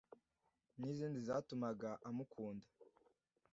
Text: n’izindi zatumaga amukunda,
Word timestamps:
n’izindi 0.79 1.19
zatumaga 1.27 1.89
amukunda, 2.09 2.65